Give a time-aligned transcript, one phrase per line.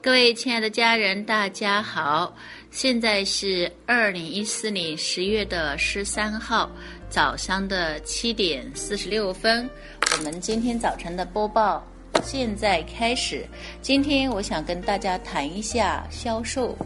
[0.00, 2.32] 各位亲爱的家人，大家好！
[2.70, 6.70] 现在是二零一四年十月的十三号
[7.10, 9.68] 早上的七点四十六分。
[10.16, 11.84] 我们今天早晨的播报
[12.22, 13.44] 现在开始。
[13.82, 16.78] 今天我想跟大家谈一下销售。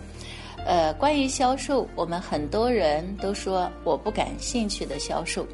[0.65, 5.47] 呃，关于销售，我们很多人都说我不感兴趣的销售。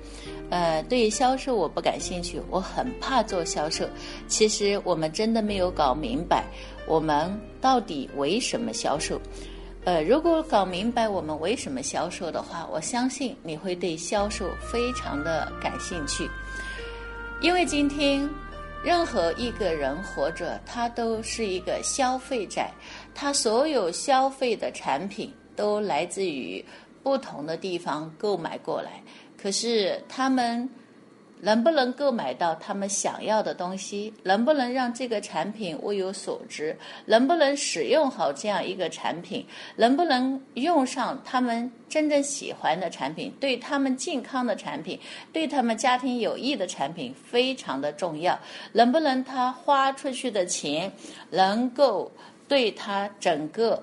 [0.51, 3.87] 呃，对于销售我不感兴趣，我很怕做销售。
[4.29, 6.45] 其实我们真的没有搞明白，
[6.87, 7.31] 我们
[7.61, 9.21] 到底为什么销售？
[9.85, 16.29] 呃，如果搞明白我们为什么销售的话，我相信你会对销售非常的感兴趣。
[17.41, 18.29] 因为今天
[18.83, 22.63] 任何一个人活着，他都是一个消费者，
[23.15, 26.65] 他所有消费的产品都来自于
[27.03, 29.03] 不同的地方购买过来。
[29.41, 30.69] 可是他们
[31.41, 34.13] 能不能购买到他们想要的东西？
[34.25, 36.77] 能不能让这个产品物有所值？
[37.07, 39.47] 能不能使用好这样一个产品？
[39.77, 43.33] 能不能用上他们真正喜欢的产品？
[43.39, 44.99] 对他们健康的产品，
[45.33, 48.37] 对他们家庭有益的产品，非常的重要。
[48.73, 50.93] 能不能他花出去的钱
[51.31, 52.11] 能够
[52.49, 53.81] 对他整个？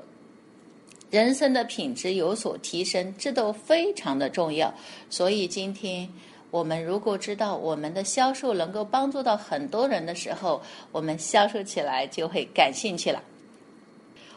[1.12, 4.74] 人生的品质有所提升，这都非常的重要。
[5.10, 6.10] 所以今天
[6.52, 10.62] 我们如果知道我们的销售能够帮助到很多人的时候，
[10.92, 13.22] 我们销售起来就会感兴趣了。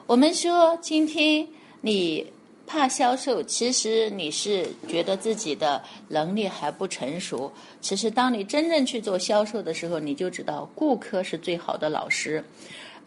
[0.06, 1.46] 我们说今天
[1.80, 2.26] 你
[2.66, 7.50] 怕销售，其实你是觉得自己的能力还不成熟。
[7.80, 12.44] 其实当你真正去做销售的时候，你就知道顾客是最好的老师。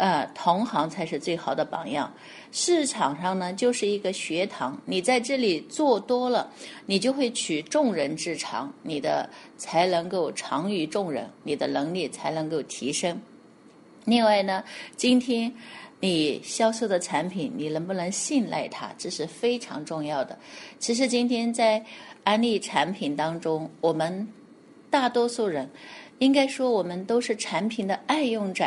[0.02, 2.12] 呃，同行才是最好的榜样。
[2.52, 4.76] 市场上呢，就是一个学堂。
[4.84, 6.50] 你在这里做多了，
[6.88, 13.22] 你就会取众人之长，你的才能够长于众人，你的能力才能够提升。
[14.06, 14.64] 另外呢，
[14.98, 15.54] 今天
[16.00, 20.36] 你销售的产品，你能不能信赖它，这是非常重要的。
[20.80, 21.86] 其实今天在
[22.24, 24.28] 安利产品当中，我们
[24.92, 25.68] 大多数人。
[26.20, 28.64] 应该说，我们都是产品的爱用者，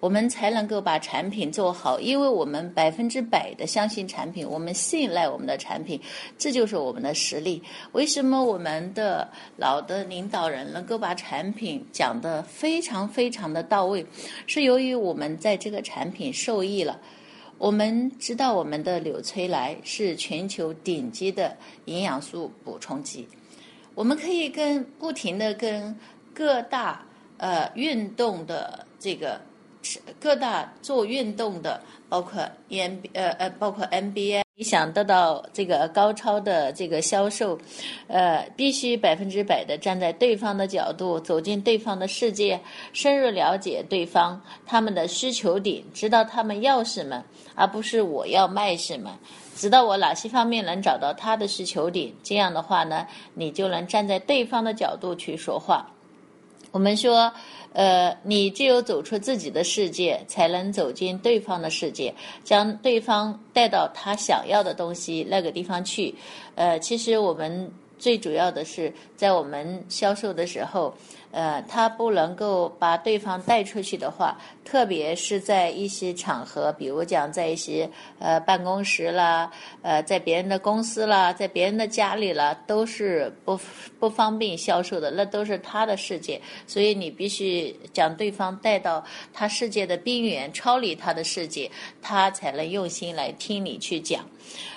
[0.00, 2.00] 我们才能够把产品做好。
[2.00, 6.00] 因为我们百分之百的相信产品，我们信赖我们的产品，
[6.36, 7.62] 这就是我们的实力。
[7.92, 14.04] 为什么我们的老的领导人能够把产品讲得非常非常的到位？
[14.48, 17.00] 是由于我们在这个产品受益了。
[17.56, 23.28] 我们知道，我们的纽崔莱是全球顶级的营养素补充剂，
[24.00, 25.94] 我们可以跟不停的跟。
[26.32, 27.04] 各大
[27.36, 29.38] 呃运动的这个
[30.18, 32.40] 各大做运动的，包括
[32.70, 37.58] N 呃呃包括 NBA，你想得到这个高超的这个销售，
[38.06, 42.58] 呃，必须百分之百的站在对方的角度，走进对方的世界，
[42.94, 47.22] 深入了解对方他们的需求点，知道他们要什么，
[47.54, 49.18] 而不是我要卖什么，
[49.60, 55.86] 知道我哪些方面能找到他的需求点，这样的话呢，你就能站在对方的角度去说话。
[56.72, 57.30] 我们说，
[57.74, 66.14] 呃，你只有走出自己的世界，才能走进对方的世界，将对方带到他想要的东西那个地方去。
[66.54, 70.92] 呃，其实我们最主要的是在我们销售的时候。
[71.32, 77.88] 呃，他不能够把对方带出去的话，特别是在一些场合，比如讲在一些
[78.18, 79.48] 呃办公室啦，
[79.82, 83.56] 呃，在别人的公司啦，在别人的家里啦，都是不
[84.00, 91.70] 不方便销售的，那都是他的世界，所以你必须将对方带到他世界的边缘，超离他的世界，
[92.02, 94.28] 他才能用心来听你去讲。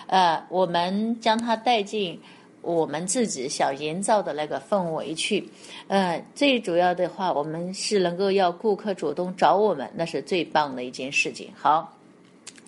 [0.06, 2.22] 呃，我们将他带进。
[2.64, 5.48] 我们自己想营造的那个氛围去，
[5.88, 11.52] 呃，最主要的话，我们是能够要顾客主动找我们，那是最棒的一件事情。
[11.56, 11.94] 好，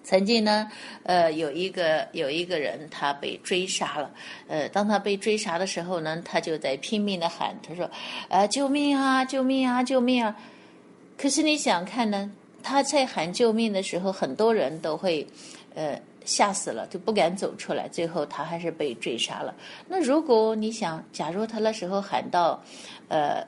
[0.03, 0.69] 曾经呢，
[1.03, 4.11] 呃，有一个有一个人他被追杀了，
[4.49, 7.89] 呃，当他被追杀的时候呢，他就在拼命的喊，他说
[8.27, 10.35] ：“呃，救命啊，救命啊，救命啊！”
[11.17, 12.29] 可是你想看呢，
[12.61, 15.25] 他在喊救命的时候，很多人都会，
[15.73, 15.97] 呃。
[16.25, 17.87] 吓死了，就不敢走出来。
[17.87, 19.53] 最后他还是被追杀了。
[19.87, 22.59] 那如果你想，假如他那时候喊到，
[23.07, 23.45] 呃，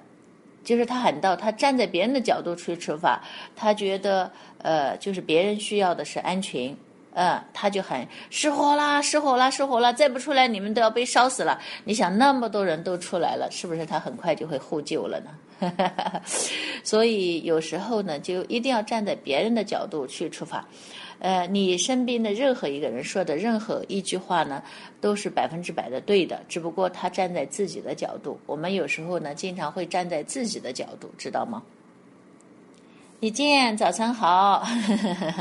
[0.63, 3.21] 就是他喊到，他站在别人的角度去出发，
[3.55, 6.75] 他觉得，呃，就是别人需要的是安全，
[7.19, 11.59] 嗯，他就喊失火啦，失火啦，失火啦，再不出来你们都要被烧死了。
[11.83, 15.31] 你想那么多人都出来了，是不是他很快就会呼救了呢？
[16.83, 20.63] 所以有时候呢，就一定要站在别人的角度去出发。
[21.17, 24.61] 呃，你身边的任何一个人说的任何一句话呢，
[25.01, 26.39] 都是百分之百的对的。
[26.47, 31.63] 只不过他站在自己的角度，我们有时候呢，经常会站在自己的角度，知道吗？
[33.19, 34.63] 李健，早上好，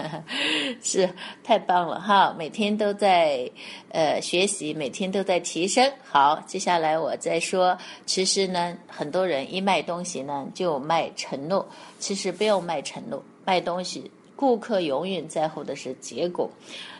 [0.83, 1.07] 是
[1.45, 2.35] 太棒了哈！
[2.39, 3.51] 每天都在
[3.91, 5.93] 呃学习，每天都在提升。
[6.03, 7.77] 好，接下来我再说，
[8.07, 11.69] 其实呢，很多人一卖东西呢就卖承诺，
[11.99, 16.51] 其实不用卖承诺，卖东西，顾客永远在乎的是结果。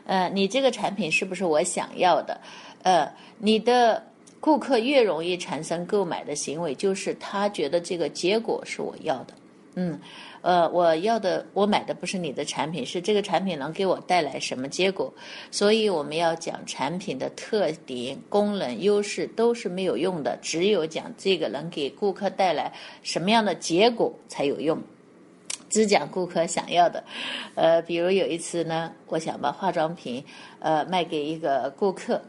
[0.05, 2.39] 呃，你这个产品是不是我想要的？
[2.83, 4.05] 呃，你的
[4.41, 9.33] 顾客越容易产生购买的行为，就是他觉得这个结果是我要的。
[9.77, 9.99] 嗯。
[10.47, 15.13] 呃，我要的，我买的不是你的产品，是这个产品能给我带来什么结果？
[15.51, 22.73] 所以我们要讲产品的特点、功能、优势都是没有用的，只有讲这个能给顾客带来
[23.03, 24.81] 什么样的结果才有用。
[25.69, 27.03] 只讲顾客想要的，
[27.57, 30.25] 呃，比如有一次呢，我想把化妆品
[30.61, 32.23] 呃卖给一个顾客。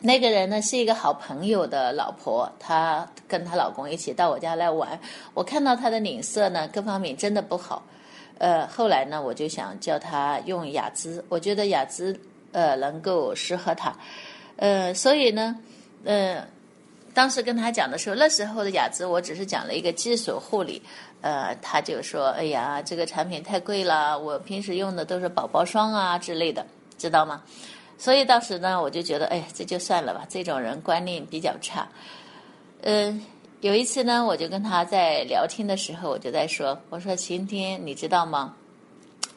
[0.00, 4.98] 那个人呢是一个好朋友的老婆，她跟她老公一起到我家来玩。
[5.34, 7.82] 我看到她的脸色呢，各方面真的不好。
[8.38, 12.18] 呃，后来呢，我就想叫她用雅姿，我觉得雅姿
[12.52, 13.94] 呃能够适合她。
[14.56, 15.56] 呃，所以呢，
[16.04, 16.46] 呃，
[17.14, 20.82] 当时跟她讲的时候，那时候的雅姿我只是讲了一个基础护理。
[21.22, 26.64] 呃，他就说：“哎呀，这个产品太贵了，我平时用的都是宝宝霜啊之类的，
[26.98, 27.42] 知道吗？”
[27.98, 30.26] 所以当时呢，我就觉得，哎，这就算了吧。
[30.28, 31.88] 这种人观念比较差。
[32.82, 33.24] 嗯，
[33.60, 38.54] 有一次呢，我就跟他在聊天的时候，我就在说，我说晴天你知道吗？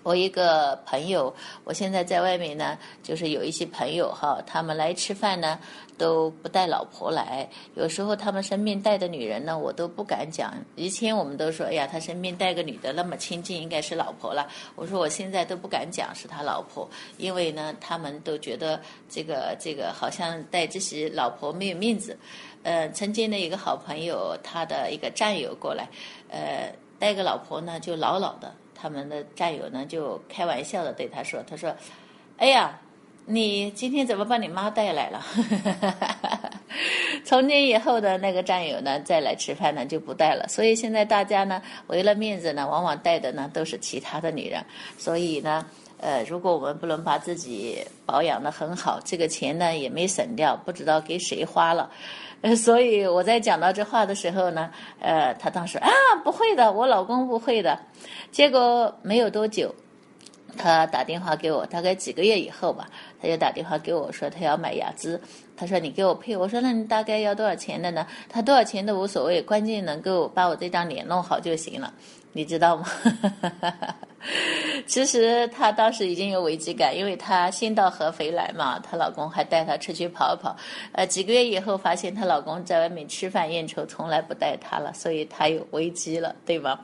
[0.03, 1.33] 我一个朋友，
[1.63, 5.59] 我现在在外面呢，就是有一些朋友哈，他们来吃饭呢。
[5.99, 10.53] 都不带老婆来，有时候他们身边带的女人呢，我都不敢讲。
[10.75, 14.47] 以前我们都说，哎呀，他身边带个女的那么亲近，应该是老婆了。
[14.75, 18.79] 我说我现在都不敢讲是他老婆，因为呢，他们都觉得
[19.09, 22.17] 这个这个好像带这些老婆没有面子。
[22.63, 25.87] 呃，曾经的一个好朋友，他的一个战友过来，
[26.29, 31.75] 呃，带个老婆呢就老老的，他们的战友呢就开玩笑的对他说，他说，
[32.37, 32.79] 哎呀。
[33.31, 35.23] 你今天怎么把你妈带来了？
[37.23, 40.47] 从今以后的那个战友呢，再来吃饭呢就不带了。
[40.47, 44.65] 所以现在大家呢，为了面子呢，往往带的呢都是其他的女人。
[44.97, 45.63] 所以呢，
[45.99, 51.87] 呃，如果我们不能把自己保养的很好，这个钱呢也没省掉，不知道给谁花了。
[52.41, 55.91] 呃， 所以我在讲到这话的时候呢，呃，他当时啊，
[56.23, 57.77] 不会的，我老公不会的。
[58.31, 59.75] 结果没有多久。
[60.57, 62.87] 他打电话给我，大概几个月以后吧，
[63.21, 65.19] 他就打电话给我说他要买雅姿，
[65.55, 68.05] 他说你给我配，我说那你大概要多少钱的呢？
[68.27, 71.93] 他多少钱都无所谓，关键能够把我这张脸弄好就行了，
[72.33, 72.85] 你知道吗？
[74.85, 80.55] 其实她当时已经有危机感，因为她新到合肥来嘛，她老公还带她出去跑跑，
[80.91, 86.83] 呃，几个月以后发现她老公在外面吃饭应酬，从来不带她了，所以她有危机了，对吧？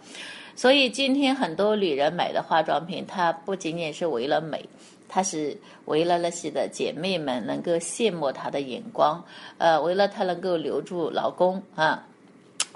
[0.56, 4.64] 所以今天很多女人买的化妆品，它不仅仅是为了美，
[5.10, 9.22] 它是为了那些的姐妹们能够羡慕她的眼光，
[9.58, 12.08] 呃，为了她能够留住老公啊，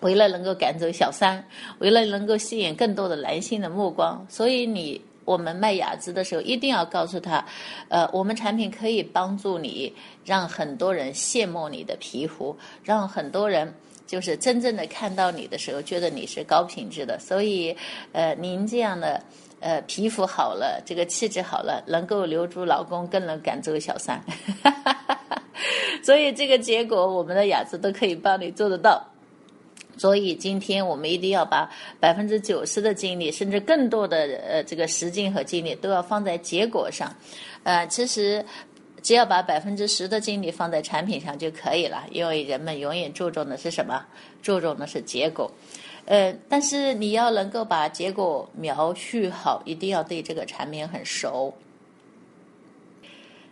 [0.02, 1.42] 为了能够赶走小三，
[1.80, 4.26] 为了能够吸引更多的男性的目光。
[4.30, 7.46] 所以你我们卖雅姿的时候，一定要告诉他，
[7.88, 9.94] 呃，我们产品可以帮助你，
[10.26, 13.74] 让很多人羡慕你的皮肤，让很多人。
[14.10, 17.78] 就是真正的看到你的时候，觉得你是高品质的，所以，
[18.12, 19.22] 呃，您这样的，
[19.60, 24.20] 呃，皮肤好了，这个气质好了，能够留住老公，更能赶走小三，
[26.02, 29.06] 所以这个结果，我们的雅姿都可以帮你做得到。
[29.96, 31.70] 所以今天我们一定要把
[32.00, 34.18] 百分之九十的精力，甚至更多的
[34.48, 37.16] 呃这个时间和精力，都要放在结果上。
[37.64, 38.44] 呃，其实。
[39.02, 44.06] 只要把百分之十的精力放在产品上就可以了，因为人们永远注重的是什么？
[44.42, 45.52] 注重的是结果。
[46.06, 51.54] 呃，但是你要能够把结果描述好，一定要对这个产品很熟。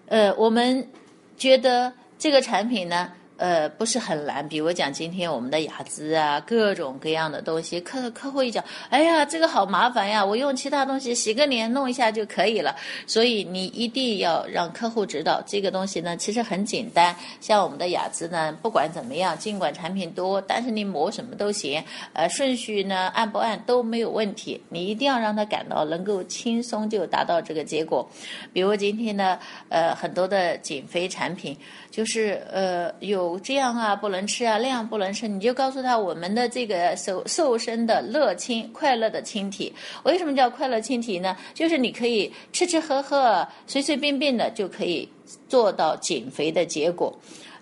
[0.08, 0.90] 呃，我们
[1.38, 3.14] 觉得这个产品呢。
[3.38, 4.48] 呃，不是很难。
[4.48, 12.76] 比如讲，今天我们的雅姿啊，各种各样的东西，客客户一讲，哎呀，这个好麻烦呀，我用其他东西洗个脸弄一下就可以了。
[13.06, 17.16] 所以你一定要让客户知道，这个东西呢，其实很简单。
[17.40, 21.84] 像我们的雅姿呢，不管怎么样，尽管产品多，但是你抹什么都行。
[22.14, 24.62] 呃，顺序呢，按不按都没有问题。
[24.70, 28.10] 你一定要让他感到能够轻松就达到这个结果。
[28.52, 29.38] 比如今天呢，
[29.70, 31.56] 呃，很多的减肥产品。
[31.90, 41.36] 就是呃有这样啊不能吃啊那样不能吃，你就告诉他我们的这个瘦瘦身的乐清快乐的清体，为什么叫快乐清体呢？
[41.56, 45.10] 就是你可以吃吃喝喝，随随便便的就可以
[45.50, 47.12] 做到减肥的结果。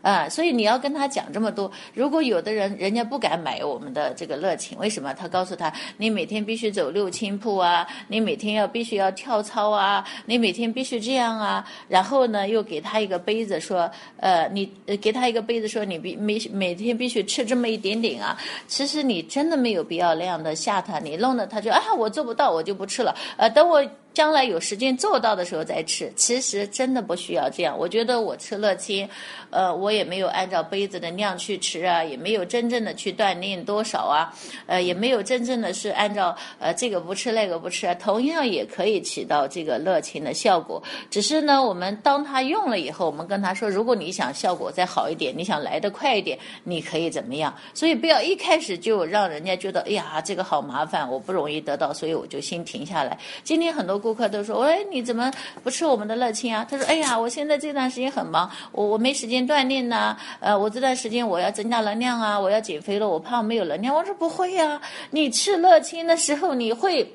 [0.05, 1.71] 啊，所以你要跟他讲这么多。
[1.95, 5.11] 如果有的人人家不敢买我们的这个乐情，为什么？
[5.15, 11.67] 他告诉他，你每天必须走六千步啊，你每天要必须要跳操啊，你每天必须这样啊。
[11.87, 14.71] 然后呢，又给他一个杯子，说，呃，你
[15.01, 18.37] 给他一个杯子，说你必每每天必须吃这么一点点啊。
[18.67, 23.15] 其实你真的没有必要那样的吓他，你弄得他就啊，我做不到，我就不吃了。
[23.37, 23.83] 呃，等我。
[24.15, 27.77] 将来有时间做到的时候再吃，其实真的不需要这样。
[27.77, 29.07] 我觉得我吃乐清，
[29.49, 34.33] 呃，我也没有按照杯子的量去吃啊，也没有真正的去锻炼多少啊，
[34.67, 40.81] 呃，也没有真正的是按照呃这个不吃那个不吃，同样也可以起到这个乐清的效果。
[41.11, 47.53] 只是呢，我们当他用了以后，我们跟他说，如果你想效果再好一点，你想来得快一点，你可以怎么样？
[47.73, 53.19] 所以不要一开始就让人家觉得，哎呀，这个好麻烦，我不容易得到，所以我就先停下来。
[53.43, 54.04] 今天很多。
[54.05, 55.31] 顾客都说：“喂，你怎么
[55.63, 60.15] 不吃我们的乐清啊？”他说：“哎呀，我现在这段时间很忙，我我没时间锻炼呐。
[60.39, 67.11] 呃，我这段时间我要增加能量啊，我要减肥了，我怕没有能量。”我说：“不会呀，你吃乐清的时候你会。”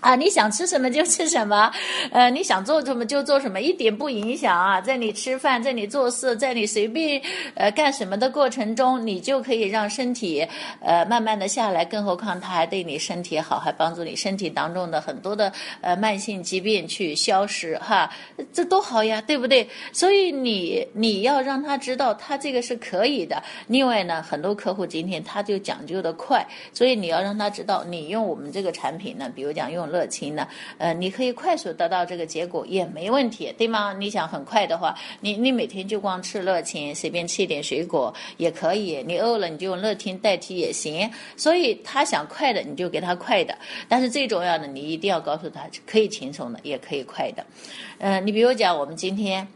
[0.00, 1.72] 啊，你想吃什么就吃什么，
[2.12, 4.80] 呃，你想做什么就做什么，一点不影响啊。
[4.80, 7.20] 在你吃饭，在你做事，在你随便
[7.54, 10.46] 呃干什么的过程中，你就可以让身体
[10.80, 11.84] 呃慢慢的下来。
[11.84, 18.08] 更何况它还对你身体好，还帮助你身体当中的很多的呃慢性疾病去消失哈，
[18.52, 19.68] 这多好呀，对不对？
[19.92, 23.42] 所以你你要让他知道，他这个是可以的。
[23.66, 29.87] 另外呢，很多客户今天他就讲究的快，所以你要让他知道，你用我们这个产品呢，比如讲用。
[29.90, 30.46] 热情的，
[30.78, 33.92] 呃，你可以快速得到这个结果也没问题，对吗？
[33.92, 39.02] 你想很快的话，你你每天就光吃热情，随便吃一点水果也可以。
[39.06, 41.10] 你饿了你就用乐清代替也行。
[41.36, 43.56] 所以他想快的，你就给他快的。
[43.88, 47.44] 但是最重要的，你一定要告诉他，可以轻松的，也可以快的。
[47.98, 49.46] 嗯，你比如讲，我们今天。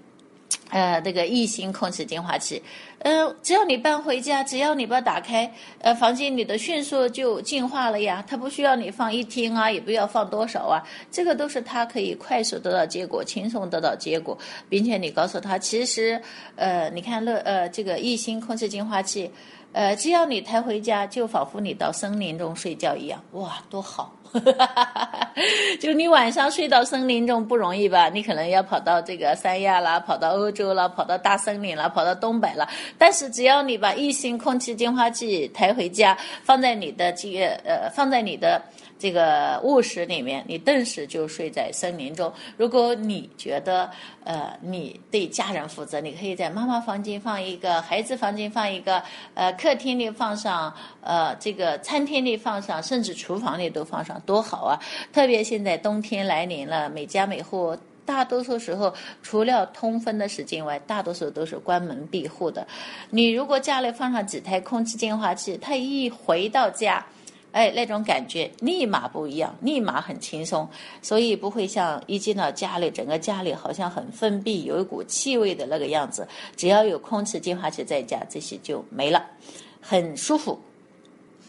[0.70, 2.62] 呃，这个一心空气净化器，
[3.00, 8.24] 呃，只要你搬回家，只要你把它打开，呃，房间里的迅速就净化了呀。
[8.26, 14.36] 它不需要你放一天啊，也不要放多少啊，这个都是它可以快速得到结果，轻松得到结果，
[14.68, 16.20] 并且你告诉他，其实，
[16.56, 19.30] 呃，你看乐呃这个一心空气净化器，
[19.72, 24.14] 呃，只要你抬回家，就仿佛你到森林中睡觉一样，哇，多好。
[24.32, 25.32] 哈哈哈哈
[25.80, 28.08] 就你晚上睡到森林中不容易吧？
[28.08, 32.68] 你可能要跑到这个三亚啦，跑到欧洲啦，跑到大森林啦，跑到东北了。
[32.96, 38.62] 但是只要你把异性空气净化器抬回家，放在你的这个呃，放在你的。
[38.98, 42.32] 这个卧室里面，你顿时就睡在森林中。
[42.56, 43.90] 如果你觉得，
[44.22, 49.02] 呃，你对家人负责，你可以在妈妈房间放一个，孩子房间放一个，
[49.34, 54.80] 呃，客厅里放上，呃，这个餐厅里放上，甚至厨房里都放上，多好啊！
[55.12, 62.66] 特别现在冬天来临了，每家每户大多数时候，除了通风的时间外，大多数都是关门闭户的。
[63.10, 67.04] 你如果家里放上几台空气净化器，它一回到家。
[67.52, 70.66] 哎，那种感觉立马不一样，立马很轻松，
[71.02, 76.26] 所以不会像一进到家里，整个家里好像很封闭，有一股气味的那个样子。
[76.56, 79.22] 只要有空气净化器在家，这些就没了，
[79.82, 80.58] 很舒服。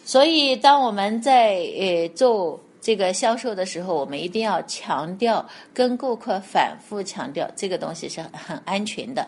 [0.04, 9.26] 所以，当我们在呃做这个销售的时候，我们一定要强调，跟顾客反复强调，这个东西是很安全的，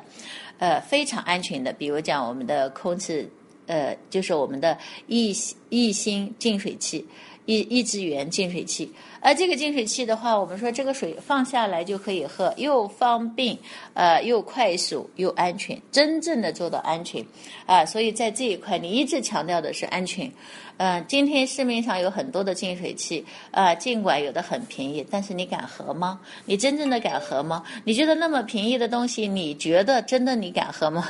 [0.60, 1.72] 呃，非常安全的。
[1.72, 3.30] 比如讲我们的空气。
[3.68, 5.36] 呃，就是我们的一
[5.70, 7.04] 一心净水器，
[7.48, 8.94] 一一支源净水器。
[9.26, 13.58] 而这个净水器的话，我们说这个水放下来就可以喝，又方便，
[13.96, 17.26] 呃，又快速，又安全，真正的做到安全
[17.66, 17.84] 啊！
[17.84, 20.32] 所以在这一块，你一直强调的是安全。
[20.78, 26.20] 嗯，今天市面上有很多的净水器啊，尽管有的很便宜，但是你敢喝吗？
[26.46, 27.64] 你真正的敢喝吗？
[27.84, 31.08] 你觉得那么便宜的东西，你觉得真的你敢喝吗？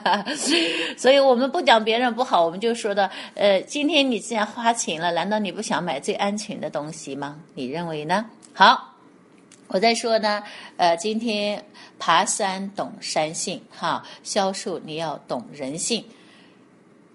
[0.96, 7.33] 所以我们不讲别人不好，我们就说的，呃，今天你既然花钱了，难道你不想买最安全的东西吗？
[7.54, 8.26] 你认为呢？
[8.52, 8.94] 好，
[9.68, 10.42] 我在说呢，
[10.76, 11.64] 呃，今天
[11.98, 16.04] 爬山懂山性，哈，销售你要懂人性。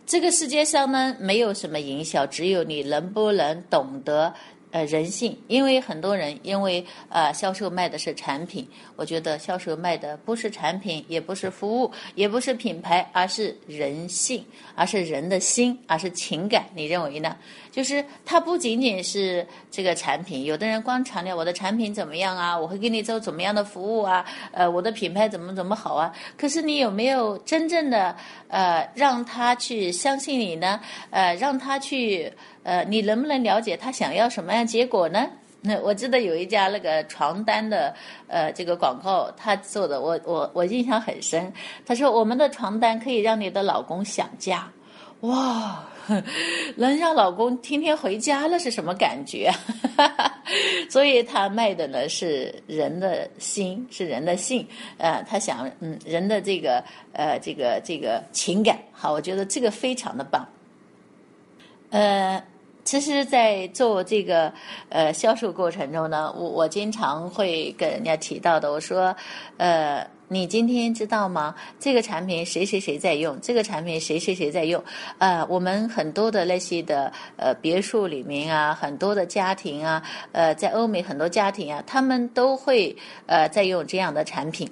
[0.06, 4.34] 这个世界上呢，没有什么营销，只有你能不能懂得
[4.72, 5.38] 呃人性。
[5.48, 16.66] 因为很多人因为呃销售卖的是产品，我觉得销售卖的不是产品，也不是服务，也不是品牌，而是人性，而是人的心，而是情感。
[16.74, 17.38] 你认为呢？
[17.80, 26.12] 就是它不仅仅是这个产品，有的人光强调我的产品怎么样啊，我会给你做怎么样的服务啊，呃，我的品牌怎么怎么好啊。
[26.38, 28.14] 可是你有没有真正的
[28.50, 30.78] 呃让他去相信你呢？
[31.10, 32.30] 呃，让他去
[32.64, 35.26] 呃，你能不能了解他想要什么样结果呢？
[35.64, 37.96] 那我记得有一家那个床单的
[38.28, 41.54] 呃这个广告，他做的我我我印象很深。
[41.86, 44.70] 他说我们的床单可以让你的老公想家，
[45.22, 45.82] 哇，
[46.76, 49.52] 能让老公天天回家了是什么感觉？
[50.90, 60.48] 所以他卖的呢是人的心，是人的性，呃，他想嗯人的这个呃这个这个情感，好，我觉得这个非常的棒，
[61.92, 62.44] 呃。
[62.86, 64.52] 其实，在做这个
[64.88, 69.16] 呃销售过程中呢，我我经常会跟人家提到的，我说，
[69.58, 71.56] 呃，你今天知道吗？
[71.80, 73.36] 这个产品谁谁谁在用？
[73.42, 74.84] 这个产品谁谁谁在用？
[75.18, 82.96] 呃，我们很多的那些的呃别墅里面啊，很多的家庭啊，呃，在欧美很多家庭啊，他们都会
[83.26, 84.70] 呃在用这样的产品。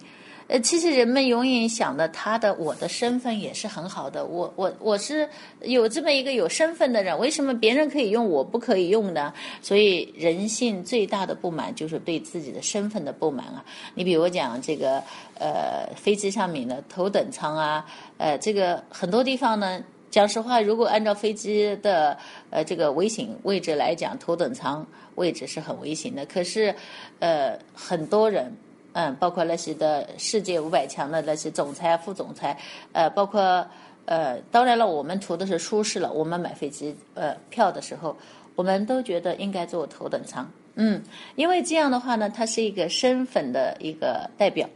[0.48, 4.26] 呃，其实人们永远想的，他的我的身份也是很好的。
[4.26, 5.28] 我我我是
[5.62, 9.34] 有这么一个有身份的人，为什么别人可以用，我不可以用呢？
[9.62, 13.66] 所以人性最大的不满就是对自己的身份的不满啊。
[13.94, 15.04] 你比如讲这个
[15.38, 17.86] 呃飞机上面的头等舱啊，
[18.18, 22.18] 呃这个很多地方呢，讲实话，如果按照飞机的
[22.52, 26.26] 呃这个危险位置来讲，头等舱位置是很危险的。
[26.26, 26.74] 可是
[27.20, 28.50] 呃很多人。
[28.98, 32.58] 嗯，包括那些的世界五百强的那些总裁、副总裁，
[32.94, 33.64] 呃，包括
[34.06, 36.12] 呃，当然了，我们图的是舒适了。
[36.12, 38.18] 我们买飞机呃票的时候，
[38.56, 41.00] 我们都觉得应该坐头等舱，嗯，
[41.36, 44.68] 因为这样的话呢，它是一个身份的一个代表，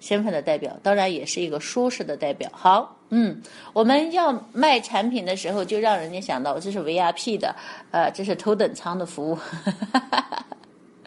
[0.00, 2.50] 身份的代表，当然也是一个舒适的代表。
[2.52, 3.40] 好，嗯，
[3.72, 7.54] 我们要卖产品的时候，就让人家想到这是 VIP 的，
[7.92, 9.38] 呃，这是头等舱的服务。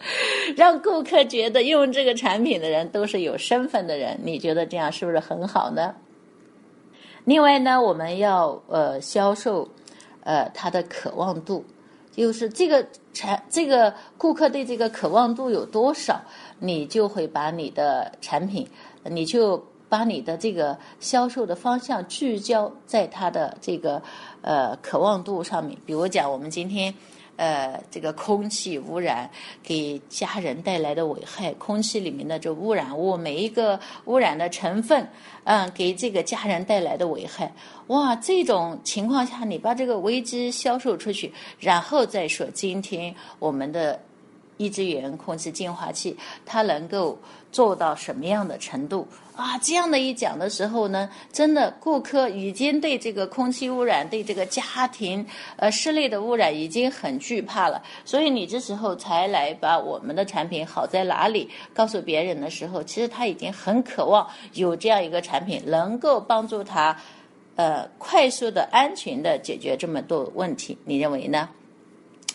[0.56, 5.94] 让顾客觉得用这个产品的人都是有身份的人，你觉得这样是不是很好呢？
[7.24, 9.68] 另外呢，我们要呃销售，
[10.24, 11.64] 呃他的渴望度，
[12.10, 16.20] 就是这个产这个顾客对这个渴望度有多少，
[16.58, 18.66] 你就会把你的产品，
[19.04, 24.02] 你就把你的这个销售的方向聚焦在他的这个
[24.40, 25.78] 呃渴望度上面。
[25.86, 26.92] 比如讲，我们今天。
[27.36, 29.28] 呃，这个空气污染
[29.62, 35.08] 给家人带来的危害，空气里面的这污染物，每一个污染的成分，
[35.44, 37.52] 嗯，给这个家人带来的危害，
[37.88, 44.00] 哇，这种情况下，你把这个危机销售出去，然后再说今天我们的。
[44.62, 47.18] 一支源空气净化器，它能够
[47.50, 49.58] 做到什么样的程度啊？
[49.58, 57.82] 这样的一讲的时候呢，真的顾客已经对这个空气污染、对这个家庭呃室内的污染已经很惧怕了。
[58.04, 66.96] 所以你这时候才来把我们的产品好在哪里告诉别人的时候，其实他已经很渴望有这样一个产品能够帮助他
[67.56, 70.78] 呃快速的、安全的解决这么多问题。
[70.84, 71.48] 你认为呢？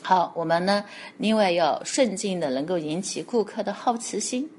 [0.01, 0.83] 好，我们呢，
[1.17, 4.49] 另外要顺境的能够引起顾客的好奇心。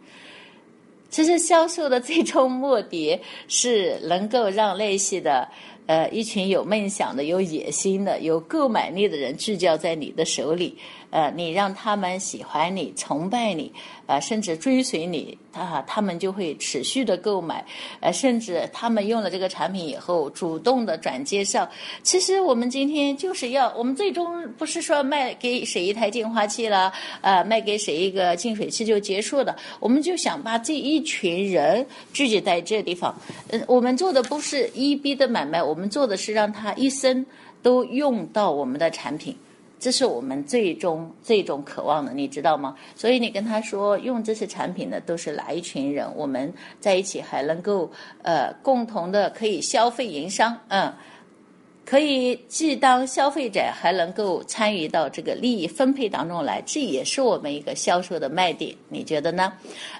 [1.11, 5.49] 其实销售的最终目的是能够让那些的
[5.87, 10.77] 呃一群有梦想的、有野心的、有购买力的人聚焦在你的手里。
[11.11, 13.73] 呃，你让他们喜欢你、崇拜你，
[14.07, 17.65] 呃，甚至追随你，啊，他们就会持续的购买，
[18.01, 21.69] 呃，甚至他们用了这个产品以后，主动的转介绍。
[22.03, 26.93] 其实我们今天就是要，我们最终不是说卖给谁一台净化器了，
[27.23, 33.15] 呃，卖给谁一个净水器就结束的，我们就想把这一群人聚集在这地方。
[33.51, 37.25] 嗯，我们做的不是一逼的买卖，我们做的是让他一生
[37.63, 39.35] 都用到我们的产品。
[39.79, 42.75] 这是我们最终最终渴望的，你知道吗？
[42.95, 46.07] 所以你跟他说用这些产品的都是来一群人？
[46.17, 47.91] 我们在一起还能够
[48.23, 50.93] 呃共同的可以消费营商，嗯。
[51.89, 58.77] 可以既当消费者，还能够参与到这个利益分配当中来，这也是我们一个销售的卖点。
[58.91, 59.51] 你觉得呢？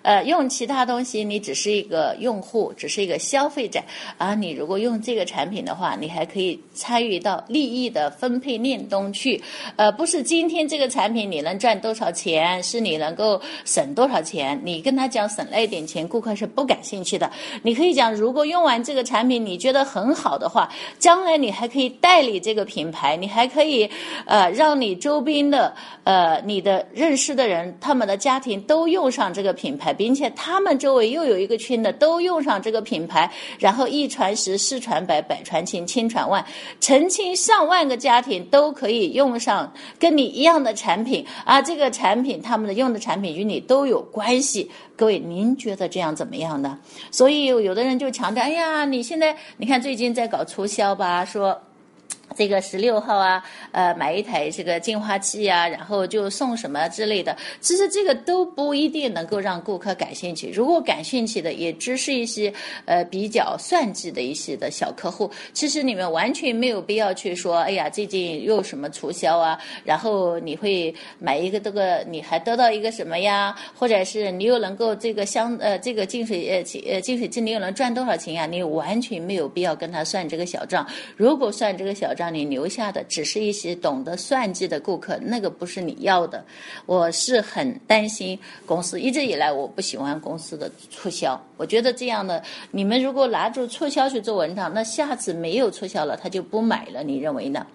[0.03, 3.81] 呃，用其他东西，你只是一个用户，只是一个消费者
[4.19, 4.35] 啊。
[4.35, 9.43] 你如果用这个产品的话，你还可以参与到利益的分配链中去。
[9.77, 14.61] 呃，不是今天这个产品你能赚多少钱，是你能够省多少钱。
[14.63, 17.31] 你跟他讲省那点钱，顾客是不感兴趣的。
[17.63, 21.78] 你可以讲，如果用完这个产品你觉得很好的话，将来你还可以。
[21.79, 23.89] 可以代理这个品牌，你还可以，
[24.27, 36.45] 呃，让你周边的，呃，你的认识的人，他们的家庭都用上这个品牌，并且他们周围又有一个圈的都用上这个品牌，然后一传十，十传百，百传千，千传万，
[36.81, 44.69] 成千上万个家庭都可以用上跟你一样的产品，啊，这个产品他们的用的产品与你都有关系。
[44.97, 46.77] 各位，您觉得这样怎么样呢？
[47.13, 51.57] 所以有的人就强调，哎呀，你现在你看最近在搞促销吧，说。
[52.39, 57.37] 这个十六号啊，呃，买一台这个净化器啊，然后就送什么之类的。
[57.61, 60.49] 其实这个都不一定能够让顾客感兴趣。
[60.55, 62.53] 如果感兴趣的，也只是一些
[62.85, 65.29] 呃比较算计的一些的小客户。
[65.53, 69.59] 其实你们完全没有必要去说，哎呀，最近又什么促销啊？
[69.85, 73.53] 然后你会买一个这个，你还得到一个什么呀？
[73.75, 78.47] 或者是你又能够这个相呃这个净水呃呃净水器你又能赚多少钱呀？
[78.47, 80.87] 你完全没有必要跟他算这个小账。
[81.17, 86.45] 如果算这个小账，你留下的只是一些懂得算计的顾客，那个不是你要的。
[86.87, 97.67] 我是很担心公司一直以来我不喜欢公司的促销，我觉得这样的你们如果拿住促销去做文章，那下次没有促销了，他就不买了，你认为呢？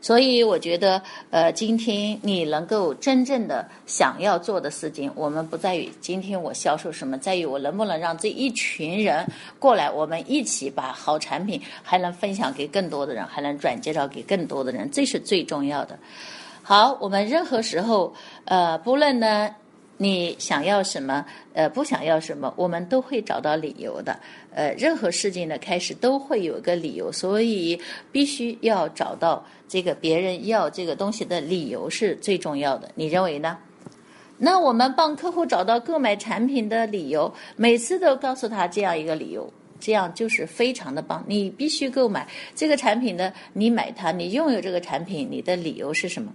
[0.00, 9.26] 所以我觉得，呃，今天你能够真正的想要做的事情，我们不在于今天我销售什么，在于我能不能让这一群人
[9.58, 15.98] 过来，我们一起把好产品还能分享给更多的人，还能转介绍给更多的人，这是最重要的。
[16.62, 19.54] 好，我们任何时候，呃，不论呢。
[20.00, 21.26] 你想要什么？
[21.52, 24.18] 呃，不想要什么，我们都会找到理由的。
[24.54, 27.78] 呃，任何事情的开始都会有一个理由，所以
[28.12, 32.90] 必须要找到这个别人要这个东西的理由是最重要的。
[32.94, 33.58] 你认为呢？
[34.38, 39.52] 那我们帮客户找到购买产品的理由，每次都告诉他这样一个理由。
[39.80, 46.32] 这样就是非常的棒，你必须购买这个产品呢，你买它，你拥有这个产品，你的理由是什么？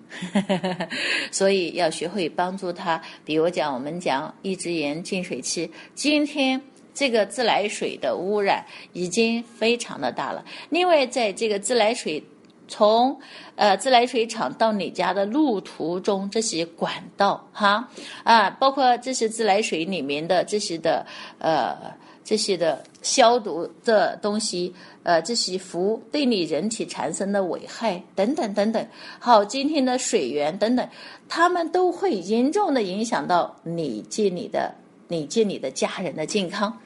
[1.32, 3.02] 所以要学会帮助他。
[3.26, 6.62] 比如讲，我们讲一直盐净水器，今天
[6.94, 12.24] 这个自来水的污染已经非常的大了，另外在这个自来水
[12.68, 13.20] 从
[13.56, 17.88] 呃自来水厂到你家的路途中，这些管道哈
[18.24, 21.06] 啊，包括这些自来水里面的这些的
[21.40, 21.76] 呃。
[22.26, 24.74] 这些的消毒的东西，
[25.04, 28.88] 呃，这些氟对你人体产生的危害等等等等，
[29.20, 30.88] 好，今天的水源等等，
[31.28, 34.74] 他们都会严重的影响到你及你的
[35.10, 36.80] 你及你的家人的健康，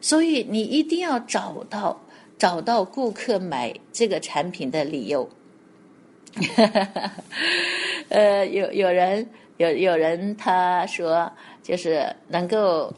[0.00, 2.00] 所以你一定要找到
[2.44, 5.26] 找到顾客买这个产品的理由。
[8.10, 9.26] 呃，有有人
[9.56, 12.92] 有有人他说，就是能够。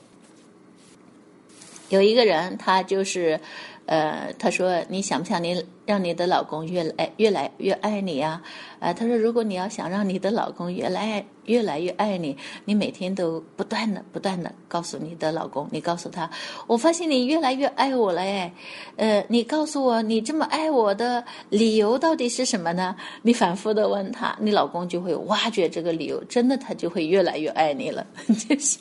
[1.91, 3.39] 有一个人，他就是，
[3.87, 8.43] 呃，他说：“你想不想你让你的老公越来越来越爱你呀？”
[8.79, 16.29] 啊，他说：“如果你要想让你的老公越来越来越爱你，你每天都不断的不断的告诉你的老公，你告诉他，
[16.67, 18.53] 我发现你越来越爱我了，哎，
[18.97, 22.95] 呃，你告诉我你这么爱我的理由到底是什么呢？
[23.23, 28.07] 你反复的问他，你老公就会挖掘这个理由，真的他就会越来越爱你了。
[28.27, 28.79] 就是，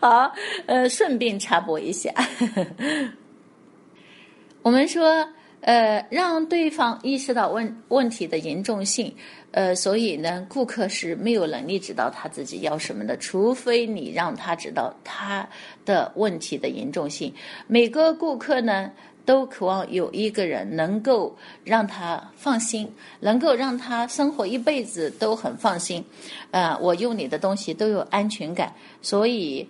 [0.00, 0.32] 好，
[0.66, 2.12] 呃，顺便插播一下，
[4.62, 5.24] 我们说。
[5.62, 9.14] 呃，让对方意识到问问题的严重性，
[9.50, 15.46] 呃，所以呢，顾客是没有能力知道他自己要什么的，除非你让他知道他
[15.84, 17.32] 的问题的严重性。
[17.66, 18.90] 每个顾客呢，
[19.26, 26.02] 都渴望有一个人能够让他放心，能够让他生活一辈子都很放心。
[26.52, 29.68] 呃，我用你的东西都有安全感，所以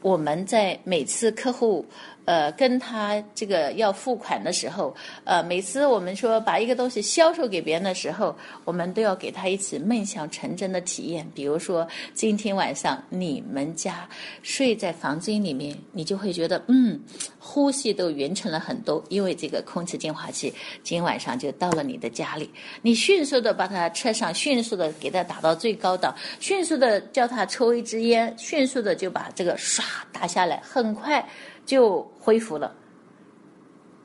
[0.00, 1.84] 我们在每次客户。
[2.28, 8.36] 呃，跟他这个要付款的时候，呃，每次我们说把一个东西销售给别人的时候，
[8.66, 11.26] 我们都要给他一次梦想成真的体验。
[11.34, 14.06] 比如说，今天晚上你们家
[14.42, 17.00] 睡在房间里面，你就会觉得，嗯，
[17.38, 22.50] 呼吸都匀成了很多，因为这个空气净化器今晚上就到了你的家里。
[22.82, 31.26] 你迅速的把它车上，迅速的给它打到最高档，迅速的叫他抽一支烟，迅速的就把这个唰打下来，很快。
[31.68, 32.74] 就恢复了。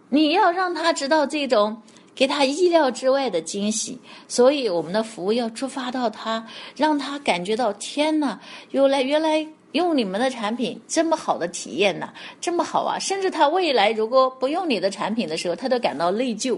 [0.10, 1.82] 你要让他知道这种
[2.14, 6.46] 给他意料之外的惊喜，所以我们的服务要出发到他，
[6.76, 9.48] 让他感觉到天哪，原来原来。
[9.74, 12.98] 用你们的产品这么好的体验呢，这么好啊！
[13.00, 16.58] 甚至他未来如果不用你的产品的时候，他都感到内疚。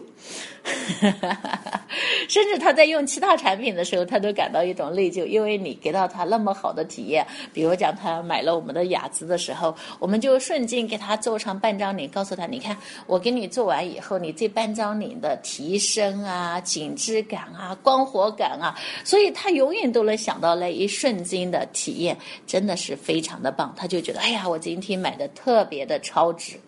[2.27, 7.25] 甚至他在用其他产品的时候，他都感到一种内疚，因为你给到他那么好的体验。
[7.53, 12.75] 比如讲，他买了我们的雅姿的时候，我们就瞬间给他做上半张脸，告诉他：你看，
[13.07, 18.75] 我给你做完以后，你这半张脸的提升啊、紧致感啊、光活感啊，
[19.05, 22.97] 所以他永远都能想到那一瞬间的体验，真的是。
[23.05, 26.59] 非常的棒，他就觉得哎呀，我今天买的特别的超值。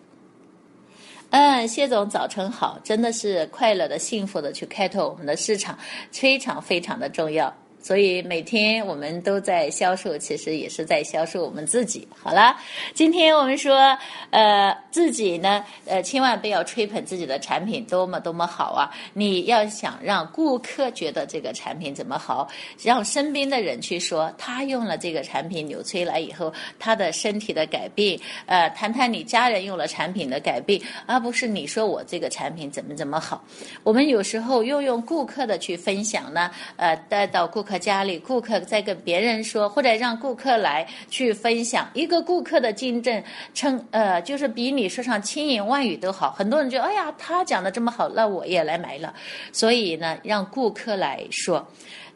[1.30, 5.76] 嗯，谢总早晨好，真的是快乐的、幸福的去开拓我们的市场，
[6.12, 7.52] 非常非常的重要。
[7.80, 12.06] 所以每天我们都在销售，其实也是在销售我们自己。
[12.22, 12.56] 好了，
[12.92, 13.96] 今天我们说，
[14.30, 18.90] 呃，自己呢，呃，千万不要吹捧自己的产品多么多么好啊！
[19.14, 22.48] 你要想让顾客觉得这个产品怎么好，
[22.82, 33.42] 让身边的人去说他用了这个产品纽崔莱以后他的身体的改变，呃，谈谈你家人用了产品的改变，而不是你说我这个产品怎么怎么好。
[33.82, 37.78] 我们有时候又用顾客的去分享呢，呃，带到顾客。
[37.78, 43.22] 家里顾客在跟别人说，或者让顾客来去分享一个顾客的见证，
[43.54, 46.32] 称呃，就是比你说上千言万语都好。
[46.32, 49.14] 很多人就哎呀，他讲的这么好，那我也来买了。
[49.52, 51.64] 所以呢，让顾客来说，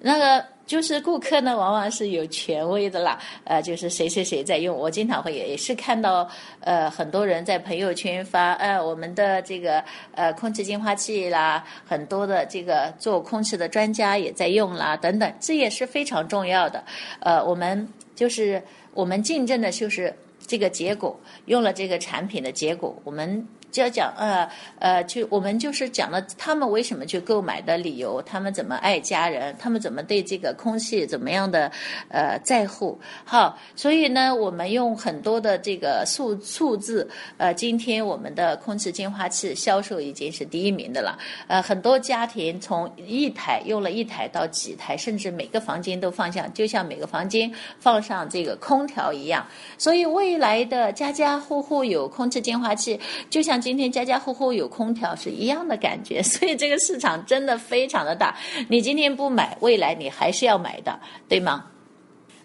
[0.02, 0.44] 那个。
[0.64, 6.26] 就是顾客呢，往往是有权威的啦，呃，就是谁谁谁在用，我经常会也是看到，
[6.60, 9.84] 呃，很多人在朋友圈发，呃，我们的这个
[10.14, 16.82] 呃空气净化器啦，很多的这个做空气的专家也在用啦，等等，这也是非常重要的。
[17.18, 18.62] 呃，我们就是
[18.94, 20.14] 我们竞争的就是
[20.46, 23.46] 这个结果，用了这个产品的结果，我们。
[23.72, 24.46] 就要讲呃
[24.78, 31.72] 呃，就我们就是讲了他们为什么去购买的理由，他们怎么爱家人，他们怎么对这个空气怎么样的
[32.10, 33.00] 呃在乎。
[33.24, 37.08] 好，所以呢，我们用很多的这个数数字，
[37.38, 41.18] 呃，今天我们的空气净化器销售已经是第一名的了。
[41.46, 49.46] 呃，很多家庭从一台用了一台到几台，甚至每个房间都放下，就像每个房间放上这个空调一样。
[49.78, 53.61] 所以未来的家家户户有空气净化器，就像。
[53.62, 58.36] 今天家家户户有空调是一样的感觉， 所以这个市场真的非常的大。
[58.68, 60.98] 你今天不买，未来你还是要买的，
[61.28, 61.66] 对吗？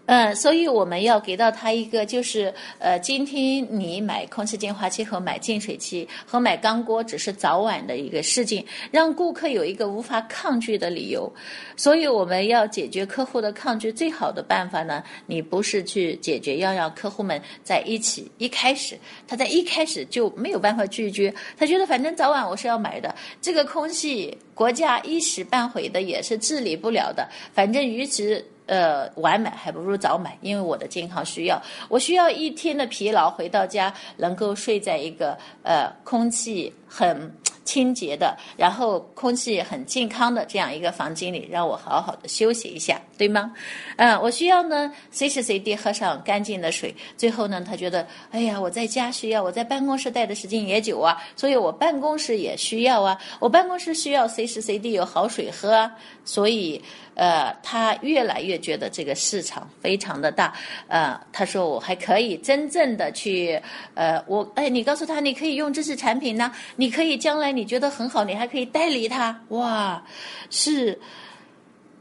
[0.07, 11.29] 嗯，所以我们要给到他一个，就是呃，今天你买空气净化器和买净水器和买钢锅只是早晚的一个事情，让顾客有一个无法抗拒的理由。
[11.75, 18.31] 所以我们要解决客户的抗拒，最好的办法呢，你不是去解决，要让客户们在一起。
[18.37, 28.41] 一开始他在一开始就没有办法拒绝，他觉得反正早晚我是要买的，这个空气国家一时半会的也是治理不了的，反正与此。
[28.67, 37.31] 呃，晚买还不如早买，因为我的健康需要，我需要一天的疲劳回到家能够睡在一个呃空气很
[37.67, 43.51] 清洁的，然后空气很健康的这样一个房间里，让我好好的休息一下，对吗？
[43.97, 46.95] 嗯，我需要呢随时随地喝上干净的水。
[47.17, 55.91] 最后呢，他觉得，哎呀，我在家需要，我在办公室待的时间也久啊，所以我办公室也需要啊，我办公室需要随时随地有好水喝啊，
[56.23, 56.81] 所以。
[57.19, 60.53] 呃，他越来越觉得这个市场非常的大，
[60.87, 63.59] 呃，他说我还可以真正的去，
[63.95, 70.03] 呃，我哎，你告诉他你可以用这些产品呢，你可以将来你觉得很好，你还可以代理他，哇，
[70.49, 70.99] 是，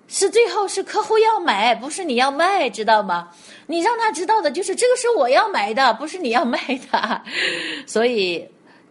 [0.07, 3.31] 是最后是客户要买，不是你要卖，知道吗？
[3.66, 6.59] 你让他知道的就是这个是我要买的，不是你要卖
[6.92, 7.23] 的，
[7.88, 8.47] 所以。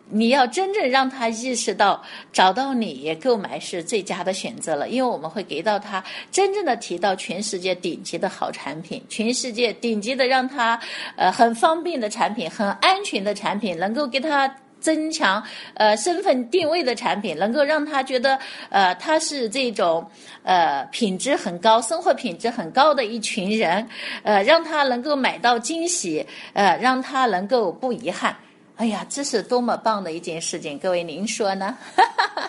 [0.07, 1.99] 你要真正让他意识到，
[2.31, 10.79] 找到你购买是最佳的选择了，因为我们会给到他真正的提到全世界顶级的好产品，全世界顶级的让他
[11.15, 14.47] 呃很方便的产品，很安全的产品，能够给他
[14.85, 15.41] 增强
[15.73, 18.37] 呃身份定位的产品，能够让他觉得
[18.69, 20.07] 呃他是这种
[20.43, 23.87] 呃品质很高、生活品质很高的一群人，
[24.21, 28.35] 呃让他能够买到惊喜，呃让他能够不遗憾。
[28.77, 30.77] 哎呀，这是多么棒的一件事情！
[30.77, 31.77] 各位，您说呢？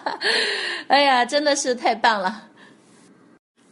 [0.89, 2.43] 哎呀，真的是太棒了。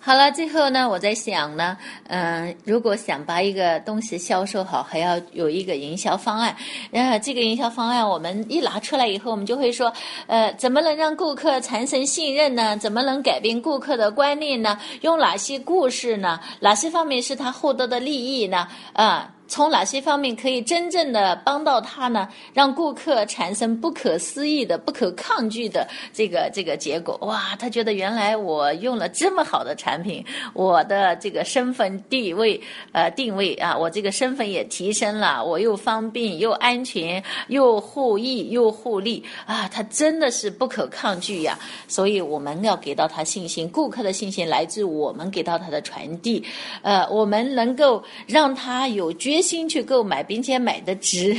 [0.06, 1.74] 好了，最后呢，我在想呢，
[2.08, 6.54] 嗯，如果想把一个东西销售好，还要有一个营销方案。
[6.90, 9.90] 然后这个营销方案，我们一拿出来以后，我们就会说，
[10.26, 12.76] 呃，怎么能让顾客产生信任呢？
[12.76, 14.78] 怎么能改变顾客的观念呢？
[15.00, 16.38] 用哪些故事呢？
[16.60, 18.68] 哪些方面是他获得的利益呢？
[18.92, 19.30] 啊？
[19.46, 22.26] 从哪些方面可以真正的帮到他呢？
[22.54, 27.18] 让顾客产生不可思议的、不可抗拒的这个这个结果。
[27.20, 32.58] 哇，他觉得原来我用了这么好的产品，我的这个身份地位
[32.92, 41.58] 呃定位啊，我这个身份也提升了，我又方便又安全又互益又互利啊，他真的是不可抗拒呀。
[41.86, 46.42] 所以我们要给到他信心，顾客的信心来自我们给到他的传递，
[46.80, 49.33] 呃，我们能够让他有决。
[49.34, 51.36] 决心去购买，并且买的值，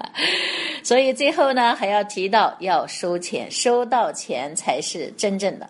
[0.84, 5.66] 所以最后呢，还要提到要收钱，收到钱才是真正的。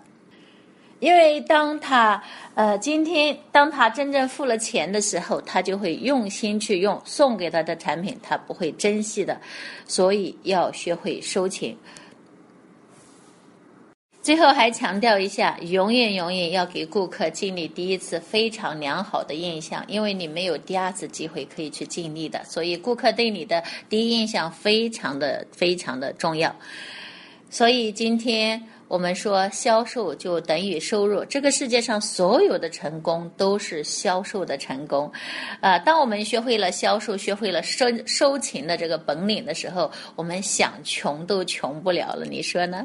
[0.98, 2.20] 因为当他
[2.54, 9.40] 呃今天当他真正付了钱的时候，他就会用心去用送给他的产品，他不会珍惜的，
[9.86, 11.76] 所以要学会收钱。
[14.26, 26.52] 最后还强调一下，永远永远要给顾客建立第一次非常良好的印象，因为你没有第二次机会可以去建立的，所以顾客对你的第一印象非常的非常的重要。
[27.48, 31.24] 所以今天我们说，销售就等于收入。
[31.26, 35.08] 这个世界上所有的成功都是销售的成功。
[35.60, 42.26] 啊，当我们学会了销售，学会了收收钱的这个本领的时候，我们想穷都穷不了了。
[42.28, 42.84] 你说呢？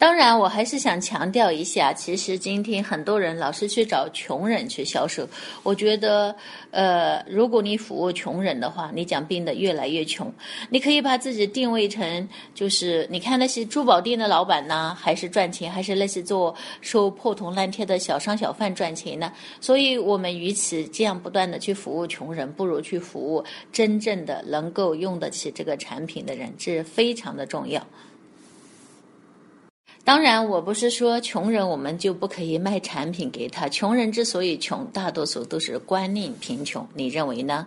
[0.00, 5.28] 当然，我还是想强调一下，其实今天很多人老是去找穷人去销售。
[5.62, 6.34] 我觉得，
[6.70, 10.32] 呃，如果你服务穷人的话，你将变得越来越穷。
[10.70, 19.30] 你可以把自己定位成，就是你看那些珠宝店的老板呢，还是赚钱，还是那些做收破铜烂铁的小商小贩赚钱呢？
[19.60, 27.86] 所以，我们与其这样不断的去服务穷人，不如去服务真正的能够用得起这个产品的人，这非常的重要。
[30.04, 33.68] 当然，我不是说穷人我们就不可以卖产品给他。
[33.68, 36.86] 穷人之所以穷，大多数都是观念贫穷。
[36.94, 37.66] 你认为呢？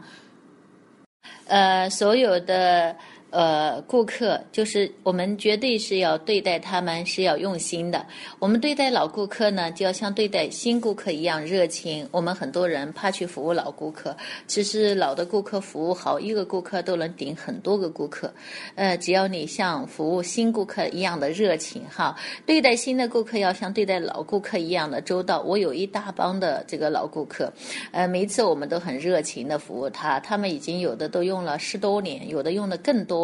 [1.46, 2.96] 呃，所有的。
[3.34, 8.06] 呃，顾客就是我们绝对是要对待他们是要用心的。
[8.38, 12.08] 我们对待老顾客呢，就要像对待新顾客一样热情。
[12.12, 14.16] 我们很多人怕去服务老顾客，
[14.46, 18.32] 其实老的顾客服务好，一个顾客都能顶很多个顾客。
[18.76, 22.16] 呃，只要你像服务新顾客一样的热情哈，
[22.46, 25.42] 对待新的顾客要像对待老顾客一样的周到。
[25.42, 27.52] 我有一大帮的这个老顾客，
[27.94, 33.23] 呃，每一次我们都很热情的服务他，他们已经有的都用了十多年，有的用的更多。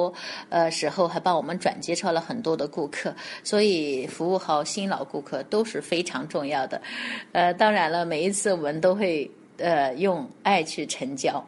[0.50, 6.82] 呃，时候还帮我们转介绍了很多的顾客，所以服务好新老顾客都是非常重要的。
[7.32, 11.44] 呃，当然了，每一次我们都会呃用爱去成交。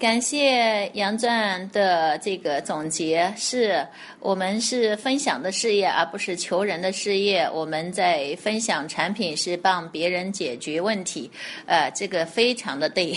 [0.00, 3.86] 感谢杨钻的这个总结，是
[4.18, 7.46] 我们是分享的事业，而不是求人的事业。
[7.52, 11.30] 我们在分享产品，是帮别人解决问题，
[11.66, 13.14] 呃，这个非常的对。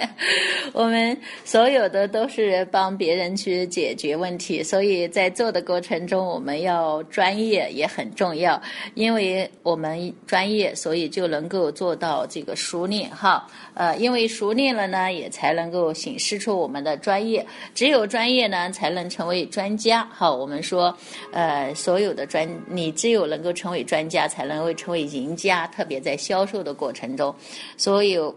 [0.74, 8.60] 我们所有的都是帮别人去解决问题，所以在做的过程中，我们要专业也很重要，
[8.92, 13.48] 因为我们专业，所以就能够做到这个熟练哈。
[13.72, 15.90] 呃，因为熟练了呢，也才能够。
[16.02, 20.04] 显示出我们的专业，只有专业呢，才能成为专家。
[20.10, 20.92] 好，我们说，
[21.32, 25.64] 呃，所有的专，你只有能够成为专家，才能够成为赢家。
[25.68, 27.32] 特别在销售的过程中，
[27.76, 28.34] 所有，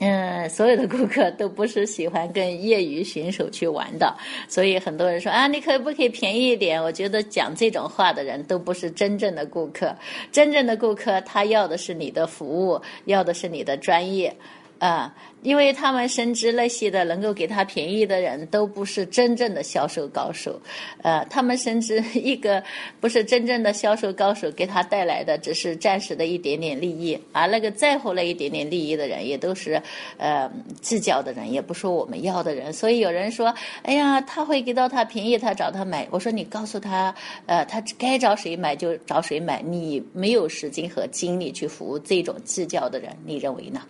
[0.00, 4.12] 嗯，所有的顾客都不是喜欢跟业余选手去玩的。
[4.48, 6.82] 所以很多人说啊，你可不可以便宜一点？
[6.82, 9.94] 我觉得讲这种话的人都不是真正的顾客。
[10.32, 14.34] 真正的顾客，他要的是你的服务，要的是你的专业。
[14.78, 20.60] 啊，因为他们深知那些的能够给他便宜的人都不是真正的销售高手，
[21.02, 22.62] 呃，他们深知一个
[23.00, 29.80] 不是真正的销售高手给他带来的只是暂时的一点点利益，而那个在乎那一点点利益的人也都是
[30.18, 30.50] 呃
[30.82, 32.72] 计较的人，也不说我们要的人。
[32.72, 36.06] 所以有人说，哎呀，他会给到他便宜，他找他买。
[36.10, 37.14] 我说你告诉他，
[37.46, 43.80] 呃，他该找谁买就找谁买，你没有时间和精力去服务这种计较的人，你认为呢？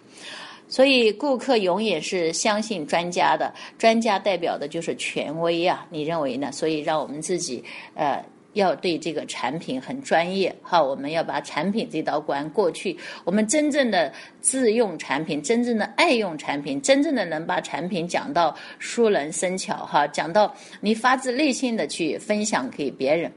[0.74, 5.86] 所以，顾客永远是相信专家的，专家代表的就是权威啊！
[5.88, 6.50] 你认为呢？
[6.50, 7.62] 所以，让我们自己
[7.94, 8.20] 呃，
[8.54, 10.82] 要对这个产品很专业哈。
[10.82, 23.30] 我们要把产品这道关过去，我们真正的自用产品，真正的爱用产品，真正的能把产品讲到熟能生巧哈，讲到你发自内心的去分享给别人。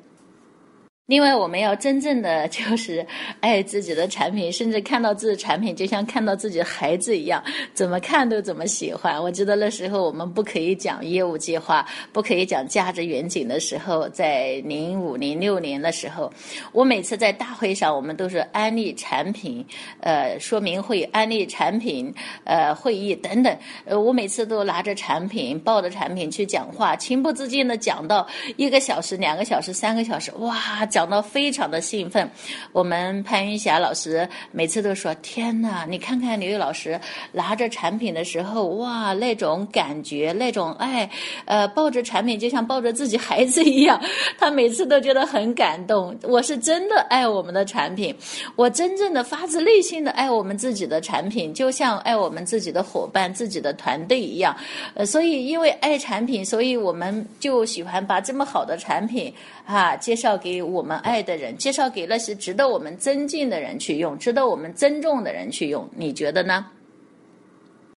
[1.08, 3.06] 另外，我们要真正的就是
[3.40, 7.42] 爱自己的产品，甚至看到自己产品就像看到自己的孩子一样，
[7.74, 9.18] 怎么看都怎么喜欢。
[9.18, 16.30] 我记得那时候我们不可以讲业务计划，不可以讲价值远景的时候，在零五零六年的时候，
[16.74, 19.66] 我每次在大会上，我们都是安利产品，
[20.02, 30.86] 呃，说明会、安利产品，呃，会议等等，呃，我每次都拿着产品、抱着产品去讲话，情不自禁的讲到一个小时、两个小时、三个小时，哇！
[30.98, 32.28] 讲到非常的兴奋，
[32.72, 37.00] 我们潘云霞老师每次都说：“天哪，你看看刘玉老师
[37.32, 41.08] 拿着产品的时候，哇，那种感觉，那种爱，
[41.46, 44.02] 呃，抱着产品就像抱着自己孩子一样。
[44.40, 46.18] 他每次都觉得很感动。
[46.24, 48.16] 我是真的爱我们的产品，
[48.56, 54.58] 我真正的发自内心的爱我们自己的产品，就像爱我们自己的伙伴、自己的团队一样。
[54.96, 59.32] 呃，所以因为爱产品，所以我们就喜欢把这么好的产品
[59.64, 66.66] 啊介绍给我。”我我们爱的人介绍给那些值得我们尊敬的人去用，值得我们尊重的人去用，你觉得呢？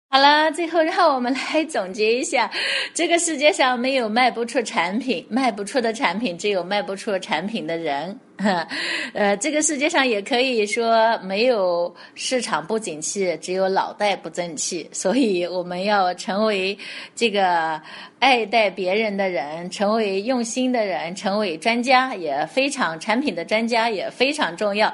[0.08, 2.50] 好了，最后让我们来总结一下：
[2.94, 8.18] 这个世界上没有卖不出产品，卖不出的产品，只有卖不出产品的人。
[9.12, 14.88] 呃，这个世界上也可以说没有市场不景气，只有脑袋不争气。
[14.92, 16.78] 所以我们要成为
[17.14, 17.78] 这个
[18.18, 24.92] 爱戴别人的人，成为用心的人，成为专家也非常产品的专家也非常重要。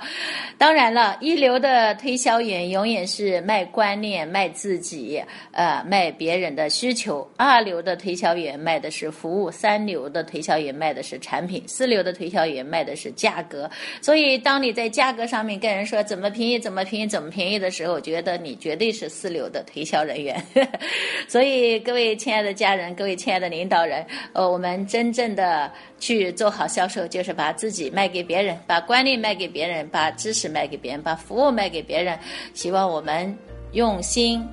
[0.59, 5.23] 当然了，一流的推销员永远是卖观念、卖自己，
[5.53, 13.35] 呃，卖别人的需求；二流的推销员卖的是服务；三流的推销员卖的是产品；四流的推销员卖的是价。
[13.47, 13.71] 格，
[14.01, 20.43] 所以当你在价格上面跟人说怎么便宜怎么便宜怎么便宜的时候，觉得你绝对是四流的推销人员。
[21.29, 32.19] 所以各位亲爱的家人，各位亲爱的领导人，呃，我们真正的去做好销售，就是把自己卖给别人，把观念卖给别人，把知识卖给别人，把服务卖给别人。
[32.53, 33.37] 希望我们
[33.73, 34.47] 用心、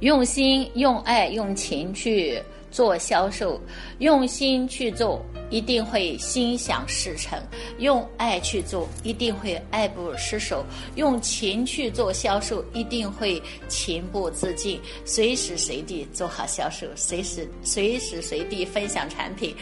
[0.00, 2.42] 用心、用爱、用情去
[2.72, 3.60] 做销售，
[3.98, 5.24] 用心去做。
[5.50, 7.38] 一定会心想事成，
[7.76, 10.64] 用爱去做，一定会爱不释手；
[10.94, 14.80] 用情去做销售，一定会情不自禁。
[15.04, 19.54] 随时随地做好销售，随时随时随地分享产品，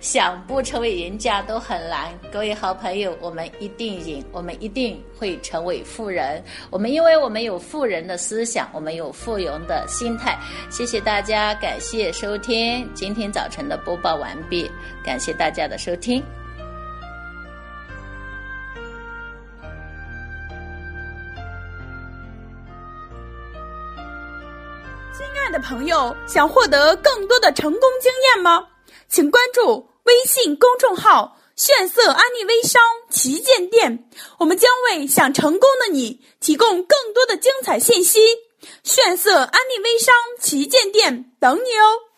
[0.00, 2.18] 想不成为赢家都很难。
[2.32, 6.42] 各位好朋友，我们一定赢，我们一定会成为富人。
[6.70, 10.38] 我们因为我们有富人的思想，我们有富有的心态。
[10.70, 12.53] 谢谢大家，感谢收听
[12.94, 14.70] 今天早晨的播报完毕，
[15.04, 15.32] 感谢。
[15.32, 16.22] 大家的收听，
[25.12, 28.68] 亲爱的朋友，想获得更多的成功经验吗？
[29.08, 32.80] 请关注微信公众号“炫色安利微商
[33.10, 38.20] 旗舰店”，我们将为想成功的你提供更多的精彩信息。
[38.82, 42.13] 炫色安利微商旗舰店等你哦。